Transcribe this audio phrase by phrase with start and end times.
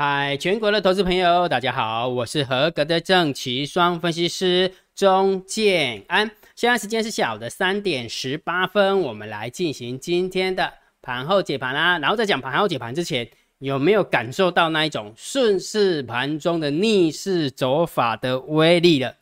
[0.00, 6.30] 嗨，全国的投资朋友，大家好，我是合格的正奇双分析师钟建安。
[6.54, 10.72] 现在时间是下午的三点十八分，我们来进行今天的
[11.02, 11.98] 盘后解盘啦。
[11.98, 13.28] 然后在讲盘后解盘之前，
[13.58, 19.16] 有没有感受到那一种顺势盘中的逆势走法的威力了？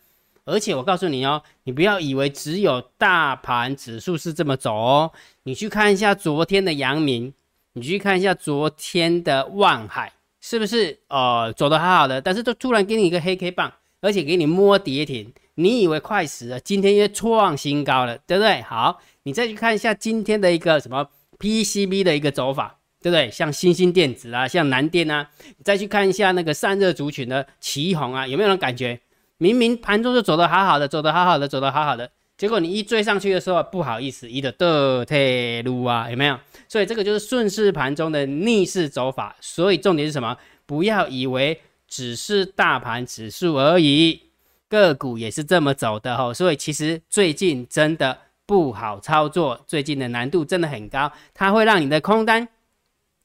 [0.45, 5.13] 而且我告诉你哦，你不要以为只有大盘指数是这么走哦，
[5.45, 7.33] 你去看一下昨天的阳明，
[7.73, 10.13] 你去看一下昨天的万海。
[10.49, 18.63] 是不是呃走的好好的，但是都突然给你一个黑 K 棒，而且给你摸跌停，你以为快死了，今天又创新高了，对不对？
[18.63, 21.09] 好，你再去看一下今天的一个什么
[21.41, 23.29] PCB 的一个走法，对不对？
[23.29, 29.01] 像新兴电子啊，像南电啊，你再去看一下那个散热族群的旗红啊，有没有人感觉
[29.39, 36.39] 明明盘中就走的好好的，走的好好的，走的好好的，结果你一追上去的时候，不好意思，一的倒退路啊，有没有？
[36.69, 40.37] 所以这个就是顺势盘中的逆势走法，所以重点是什么？
[40.67, 44.21] 不要以为只是大盘指数而已，
[44.69, 46.35] 个股也是这么走的哈。
[46.35, 52.47] 所以其实最近真的不好操作，最近的难度真的很高，它会让你的空单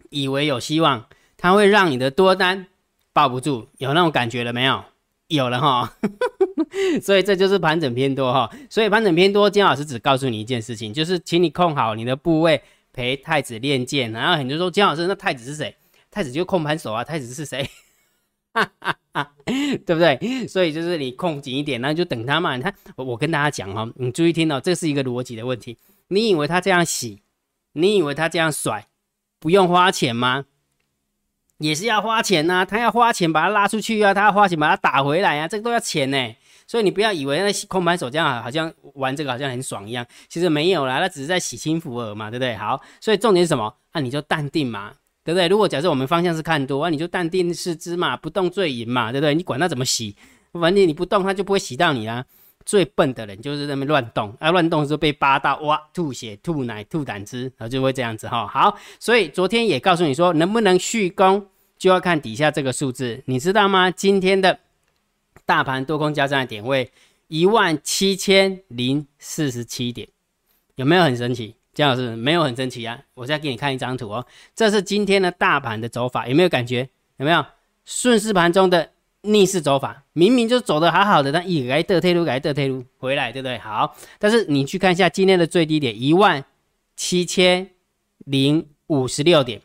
[0.09, 2.67] 以为有希望，它会让你的多单
[3.11, 4.85] 抱不住，有那种感觉了没有？
[5.27, 5.93] 有了哈。
[7.01, 8.49] 所以这就是盘整偏多哈。
[8.69, 12.61] 所以盘整偏多，金老师只告诉你一件事情，就是请你控好你的部位。
[12.93, 15.73] 陪太子练剑，然后很多人说姜老师，那太子是谁？
[16.11, 17.65] 太子就控盘手啊，太子是谁？
[18.51, 18.69] 哈
[19.13, 20.45] 哈对不对？
[20.45, 22.57] 所以就是你控紧一点，然后就等他嘛。
[22.57, 25.77] 你看，我跟大家讲哦，你注意听哦，这是一个逻辑的问题。
[26.09, 27.21] 你以为他这样洗，
[27.71, 28.85] 你以为他这样甩，
[29.39, 30.43] 不用花钱吗？
[31.59, 36.35] 也是要花钱呐，他要花钱把他拉出去啊，他要花钱把他打回来啊，这个都要钱呢。
[36.71, 42.55] 所以你不要以为那洗空盘手这样好像玩这个好像很爽一样，其实没有啦，那只是在洗清福尔嘛，对不对？
[42.55, 43.75] 好，所以重点是什么？
[43.91, 44.93] 那你就淡定嘛，
[45.25, 45.49] 对不对？
[45.49, 49.35] 如果假设我们方向是看多，那你就淡定是之嘛，不动最赢嘛，对不对？
[49.35, 50.15] 你管它怎么洗，
[50.53, 52.23] 反正你不动，它就不会洗到你啦。
[52.65, 58.47] 最笨的人就是那么乱动，啊，乱动的时候被扒到，哇，吐血、吐奶、吐胆汁，然后就会这样子哈。
[58.47, 61.45] 好，所以昨天也告诉你说，能不能续攻，
[61.77, 63.91] 就要看底下这个数字，你知道吗？
[63.91, 64.57] 今天的。
[65.45, 66.91] 大盘多空交战的点位
[67.27, 70.07] 一万七千零四十七点，
[70.75, 71.55] 有没有很神奇？
[71.73, 72.99] 姜老师没有很神奇啊！
[73.13, 76.89] 我再给你看一张图哦，这是今天的大盘的走法，有没有感觉？
[77.15, 77.45] 有没有
[77.85, 78.91] 顺势盘中的
[79.21, 80.03] 逆势走法？
[80.11, 83.57] 明明就走的好好的，但一改得退路，改得退路回来，对不对？
[83.59, 86.43] 好，但是你去看一下今天的最低点一万
[86.97, 87.69] 七千
[88.25, 89.61] 零五十六点，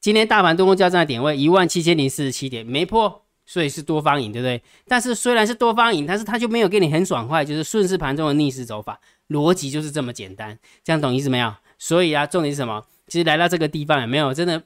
[0.00, 3.23] 今天大盘多空交战的点位一万七千零四十七点，没破。
[3.46, 4.62] 所以是多方赢，对不对？
[4.86, 11.54] 但是虽然是多方赢，但是它就没有给你很爽快，就是顺势盘中的逆势走法，逻辑就是这么简单，这样懂意思没有？
[11.78, 12.82] 所以啊，重点是什么？
[13.06, 14.62] 其实来到这个地方也没有真的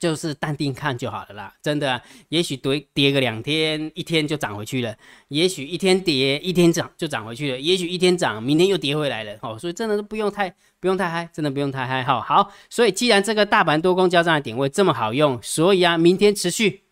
[0.00, 2.00] 就是淡定看就好了啦，真的。
[2.30, 4.92] 也许跌跌个两天，一天就涨回去了；
[5.28, 9.36] 也许一天跌一天涨就涨回去了；也许一天涨，明天又跌回来了。
[9.42, 10.48] 哦，所以真的是不用太
[10.80, 12.02] 不用太嗨，真的不用太嗨。
[12.02, 16.83] 好好，所以既然这个大盘多空交战的点位这么好用，所以啊，明天持续。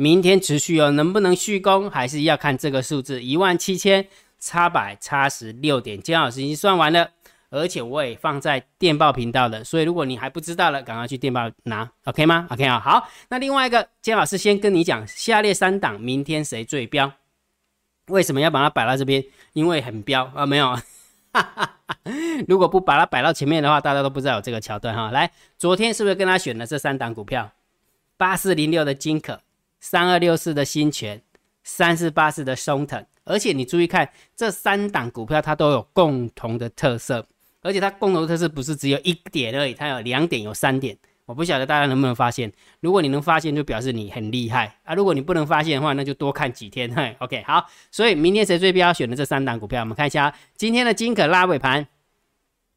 [0.00, 4.06] 明天持续哦，能不能续攻还是要看这个数字一万七千
[4.38, 6.00] 差百差十六点。
[6.00, 7.10] 姜老师已经算完了，
[7.50, 13.08] 而且我也放在电报频道了，所以如果你还不知道了，赶快去电报拿，OK 吗？OK 啊，好。
[13.28, 17.12] 那另外一个，姜老师先跟你讲，下列三档明天谁最标？
[18.06, 19.24] 为什么要把它摆到这边？
[19.52, 20.78] 因为很标啊，没有。
[22.46, 25.10] 如果不把它摆到前面的话，大家都不知道有这个桥段哈。
[25.10, 27.50] 来，昨天是不是跟他选了这三档股票？
[28.16, 29.40] 八四零六的金可。
[29.80, 31.22] 三二六四的新权，
[31.62, 37.26] 三四八四的松藤，而且你注意看这三档股票，它都有共同的特色，
[37.62, 40.96] 而且它共同的特色不是只有一点而已，它有两点，有三点。
[41.26, 42.50] 我不晓得大家能不能发现，
[42.80, 44.94] 如果你能发现，就表示你很厉害啊！
[44.94, 46.90] 如果你不能发现的话，那就多看几天。
[46.94, 47.66] 嘿，OK，好。
[47.90, 51.86] 所以明天谁最标选的这三档股票，我们看一下今天的金可拉尾盘，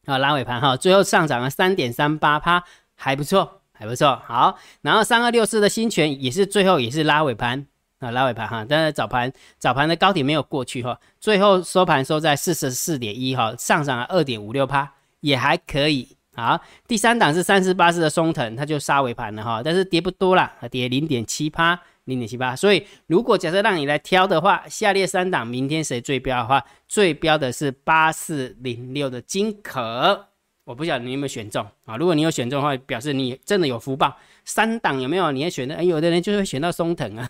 [0.06, 3.61] 啊，拉尾盘哈，最后上涨了三点三八趴，还不错。
[3.82, 7.66] 还不错，好，然后三二六四的新权也是最后也是拉尾盘
[7.98, 16.16] 啊，拉尾盘哈，但是早盘早盘的高点没有过去哈，最后收盘收在四十四点一哈，上涨了二点五六趴，也还可以。
[16.36, 22.56] 好，第三档是三十八四的松藤，它就杀尾盘了哈，但是跌不多啦，跌零点七趴，零点七八。
[22.56, 30.28] 所以如果假设让你来挑的话，下列三档明天谁最标的话，最标的是八四零六的金可。
[30.64, 31.98] 我不晓得你有没有选中啊？
[31.98, 34.16] 如果你有选中的话，表示你真的有福报。
[34.46, 35.32] 三档有没有？
[35.32, 35.76] 你也选的？
[35.76, 37.30] 哎，有的人就会选到松藤啊。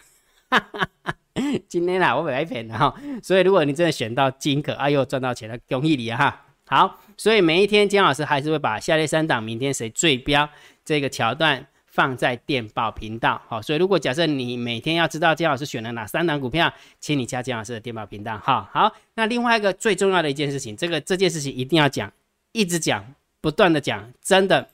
[1.68, 2.94] 今天啊，我来骗的哈。
[3.24, 6.18] 所以如果你真的选到金可，哎呦，赚到钱了，恭喜你啊！
[6.18, 7.00] 哈，好。
[7.18, 10.48] 所以每一天，姜老师还是会把下列三档明天谁最标
[10.84, 18.94] 这个桥段放在电报频道，好，所以如果假设你每天要知道姜老师选了哪三档股票，请你加姜老师的电报频道，哈好。
[19.16, 22.12] 那另外一个最重要的一件事情，这个这件事情一定要讲，
[22.52, 23.06] 一直讲，
[23.42, 24.70] 不断的讲，真的，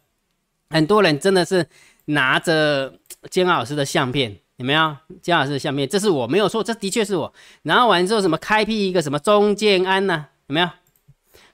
[0.69, 1.65] 很多人真的是
[2.05, 2.93] 拿着
[3.31, 4.95] 姜老师的相片，有没有？
[5.21, 7.33] 姜老师的相片，这是我没有错，这的确是我。
[7.63, 10.27] 然后完之后什么开辟一个什么中建安呢？
[10.47, 10.69] 有没有？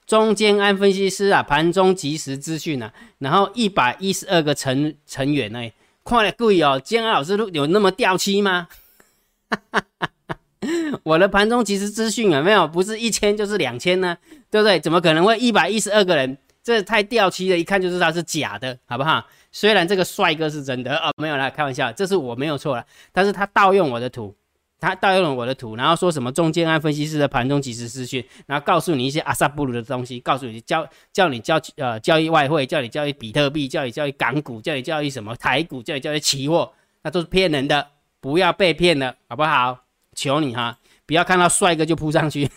[0.06, 5.70] 中建安分析师啊，盘中即时资讯啊，然后一百一十二个成成员呢，
[6.02, 6.78] 快了贵哦！
[6.78, 8.68] 建安老师有那么掉漆吗？
[11.04, 12.68] 我的盘中即时资讯有没有？
[12.68, 14.18] 不是一千就是两千呢，
[14.50, 14.78] 对不对？
[14.78, 16.36] 怎么可能会一百一十二个人？
[16.64, 19.24] 这太掉漆了，一看就知道是假的，好不好？
[19.52, 24.34] 虽然这个帅哥是真的哦，没有啦，开玩笑，这是我没有错了，但是他盗用我的图。
[24.80, 36.70] 他盗用了我的图，然后说什么中间安分析师的盘中即时资讯，然后告诉你一些阿萨布鲁的东西，告诉你教叫你教呃交易外汇，叫你交易比特币，叫你交易港股，叫你交易什么台股，叫你交易期货，
[37.02, 37.86] 那都是骗人的，
[38.20, 39.78] 不要被骗了，好不好？
[40.14, 40.76] 求你哈，
[41.06, 42.50] 不要看到帅哥就扑上去。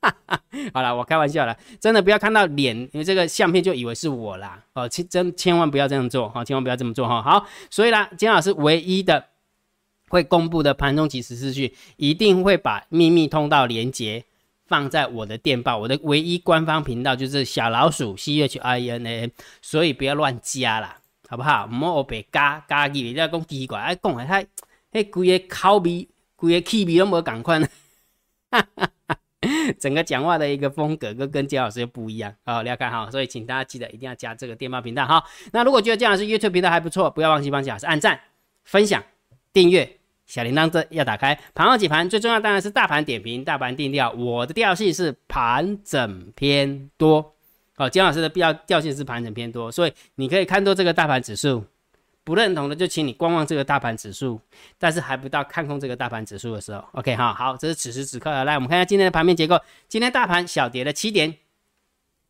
[0.72, 4.62] 好了，我开玩笑了，真的不要看到脸，因为这个相片就以为是我啦。
[4.74, 7.22] 哦，千真千万不要这样做哈，千万不要这么做哈。
[7.22, 9.26] 好，所以啦，金老师唯一的。
[10.08, 14.24] 会公布的盘中即时资讯，一定会把秘密通道连接
[14.64, 21.66] 放在我的电报，我的唯一官方频道就是小老鼠 C H I N A，所以不要乱加啦，好不好？
[21.66, 24.46] 莫别加加几，你再讲奇怪，哎，讲的太，
[24.92, 27.68] 迄规个口味，规个气味都无共款，
[28.52, 28.88] 哈哈，
[29.80, 35.22] 整个讲话的一个风格跟跟姜老师又不一样，好，了解哈，所以请大家记得一定要加这个电报频道哈。
[35.52, 38.20] 那如果觉得姜老师 YouTube 频道还不错，不要忘记帮姜老师按赞、
[38.64, 39.02] 分享。
[39.52, 39.90] 订阅
[40.26, 44.10] 小铃铛这要打开盘后解盘，最重要当然是大盘点评、大盘定调。
[44.10, 47.34] 我的调性是盘整偏多，
[47.76, 51.64] 哦，姜老师的必要调性是盘整偏多，所以你可以看多这个大盘指数。
[52.26, 54.40] 不认同的就请你观望这个大盘指数，
[54.80, 56.84] 但是还不到看空这个大盘指数的时候。
[56.90, 59.56] OK 哈，好，这是此时此刻来，我们看一下今天的盘面结构。
[59.88, 61.36] 今天大盘小跌了七点，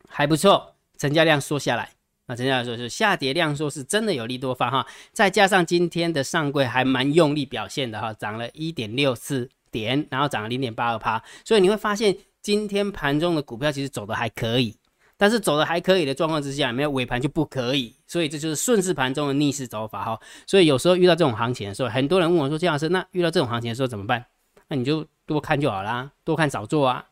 [0.07, 1.89] 还不错，成交量缩下来。
[2.27, 14.75] 那成交量说是下跌量缩是真的有利多方哈，再加上今天的上柜还蛮用力表现的哈，涨了一点六四点，然后涨了零点八二趴，所以你会发现今天盘中的股票其实走的还可以，
[15.17, 20.19] 但是走的还可以的状况之下，没有尾盘就不可以，所以这就是顺势盘中的逆势走法哈。
[20.45, 24.23] 所以有时候遇到这种行情的时候，很多人问我说：“姜老师，那遇到这种行情的时候怎么办？”
[24.69, 27.05] 那你就多看就好啦，多看少做啊，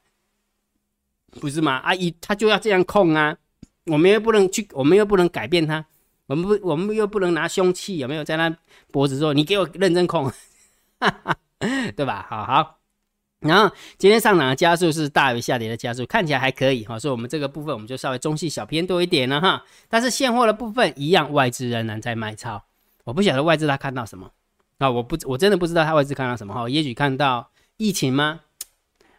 [1.40, 1.78] 不是吗？
[1.84, 3.38] 阿姨他就要这样控啊。
[3.86, 5.86] 我们又不能去，我们又不能改变它，
[6.26, 8.56] 我们不，我们又不能拿凶器，有没有在那
[8.92, 10.32] 脖子说你给我认真控，
[11.96, 12.26] 对吧？
[12.28, 12.80] 好好，
[13.46, 19.64] 然后今天上涨的加速是大于下跌的加速，看起来还可以哈，所以我们这个部分我们就稍微中细小偏多一点了哈。
[19.88, 22.64] 但是现货的部分一样，外资仍然在卖超，
[23.04, 24.32] 我不晓得外资他看到什么
[24.80, 24.90] 啊？
[24.90, 26.68] 我不，我真的不知道他外资看到什么哈？
[26.68, 28.42] 也许看到疫情吗？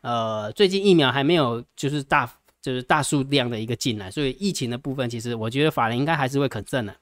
[0.01, 2.31] 呃，最近疫苗还没有就是大。
[2.63, 6.93] 就是大数量的一个进来，所以疫情的部分，其实我觉得法人应该还是会肯挣的。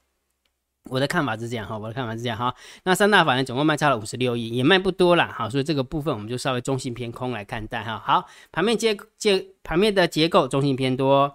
[0.90, 2.54] 我的看法是这样哈，我的看法是这样哈。
[2.82, 7.98] 那三大法人总共卖差了五十六亿，也卖不多了哈，所以这个部分我们就稍微中性偏空来看待哈。
[8.04, 11.34] 好，盘面结结盘面的结构中性偏多，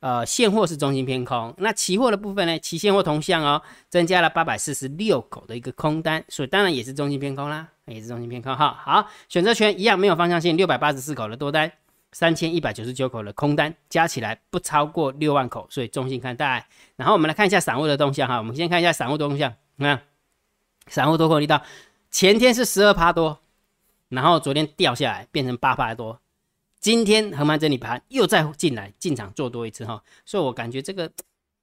[0.00, 1.54] 呃，现货是中性偏空。
[1.58, 8.76] 那期货的部分呢，期现货同向哦，增加了八百四十六口的一个空单，所以当然也是中性偏空啦，也是中性偏空哈。
[8.84, 11.70] 好，选择权一样没有方向性，六百八十四口的多单。
[12.12, 16.66] 三千一百九十九口的空单加起来不超过六万口，所以中性看待。
[16.96, 19.54] 然后我们来看一下散户的动向哈，我们先看一下散户动向。
[19.78, 20.02] 看，
[20.86, 21.62] 散户多空力道，
[22.10, 23.40] 前天是十二趴多，
[24.08, 26.20] 然后昨天掉下来变成八趴多，
[26.80, 31.12] 今天横盘整理盘又再进来进场做多一次哈，所以我感觉这个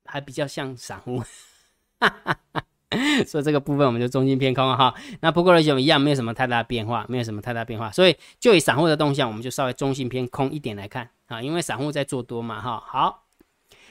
[0.05, 1.23] 还比较像散户。
[1.99, 2.63] 哈哈哈。
[3.27, 12.81] 所以这个部分我们就中心偏空哈，那不过呢就一样没有什么太大变化，没有什么太大变化，所以就以散户的动向，我们就稍微中心偏空一点来看啊，因为散户在做多嘛哈。
[12.85, 13.23] 好，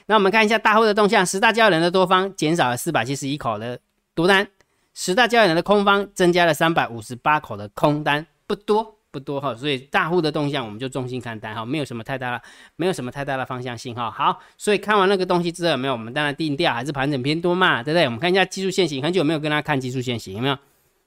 [0.07, 3.79] 那我们看一下大户的动向，十大交易人的多方减少了四百七十一口的
[4.13, 4.47] 多单，
[4.93, 8.94] 十大交易人的空方增加了三百五十八口的空单，不多。
[9.15, 12.41] 不多哈，所以大户的动向我们就重心看单哈，没有什么太大的，
[12.75, 14.11] 没有什么太大的方向性哈。
[14.11, 15.93] 好，所以看完那个东西之后，有没有？
[15.93, 18.03] 我们当然定调还是盘整偏多嘛，对不对？
[18.03, 20.57] 我们看一下技术线型，很久没有跟大家看技术线型，有没有？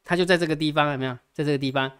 [0.05, 1.13] 它就在这个地方，有没有？
[1.35, 1.93] 在这个地方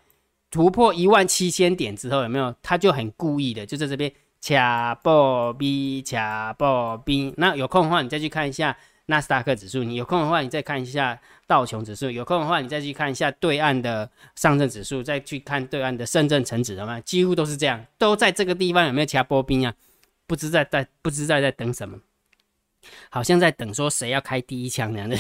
[0.51, 2.55] 突破一万七千点之后，有没有？
[2.63, 4.11] 它就很故意的就在这边
[4.43, 8.75] 卡波 B 卡波 B，那有空的话你再去看一下。
[9.11, 17.01] 纳斯达克指数，你有空的话，你再看一下道琼指数；有空的话，你再去看一下对岸的上证指数，再去看对岸的深圳成指，好吗？
[17.01, 19.75] 几乎都是这样，都在这个地方有没有其他波兵啊？
[20.27, 21.99] 不知在在不知在在等什么？
[23.11, 25.17] 好像在等说谁要开第一枪那样的。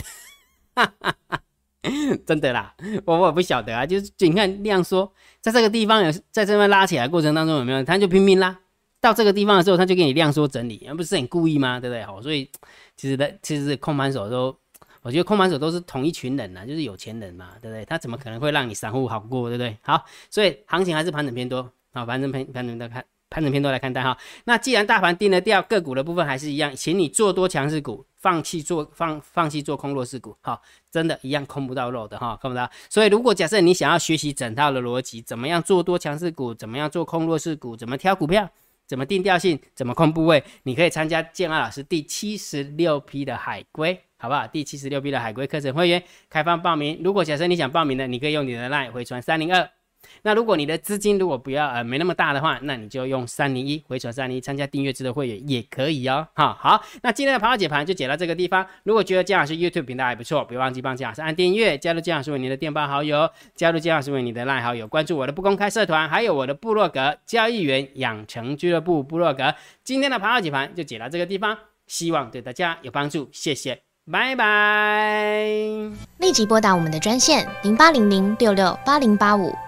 [2.26, 2.75] 真的啦，
[3.07, 7.83] 我我不晓得啊，就是你看量说，在这个地方有在这边拉起来过程当中有没有？
[7.83, 8.59] 他就拼命拉，
[9.00, 11.78] 到这个地方的时候他就给你量缩整理，那不是很故意吗？
[11.78, 12.02] 对不对？
[12.05, 12.49] 好，所以
[12.97, 14.57] 其实的其实控盘手都，
[15.02, 17.85] 我觉得控盘手都是同一群人呐，就是有钱人嘛，对不对？
[17.85, 19.76] 他怎么可能会让你散户好过，对不对？
[19.83, 23.05] 好，所以行情还是盘整偏多，好，盘整偏盘整的看。
[23.31, 32.71] 盘整偏多来看待哈，那既然大盘定了调，个股的部分还是一样，请你做多强势股，放弃做放放弃做空弱势股，好，真的一样空不到肉的哈，看不到。
[32.88, 38.49] 所以如果假设你想要学习整套的逻辑，怎么样做多强势股，怎么样做空弱势股，怎么挑股票，
[38.88, 44.47] 怎么定调性，怎么控部位，你可以参加建安老师第七十六批的海龟，好不好？
[44.49, 49.71] 第七十六批的海龟课程会员开放报名，如果假设你想报名的，你可以用你的 line 回传三零二。
[50.23, 56.27] 那如果你的资金如果不要呃没那么大的话，那你就用三零一回传三零一参加订阅制的会员也可以哦。
[56.35, 58.67] 哈，好，那今天的盘后解盘就解到这个地方。
[58.85, 69.55] 如果觉得姜老师 YouTube 频道还不错，别忘记帮姜老师按订阅，加入姜老师为你的电报好友，加入姜老师为你的赖好友，关注我的不公开社团，还有我的部落格交易员养成俱乐部部落格。
[69.85, 75.47] 今天的盘后解盘就解到这个地方，希望对大家有帮助，谢谢，拜拜。
[76.19, 79.68] 立即拨打我们的专线零八零零六六八零八五。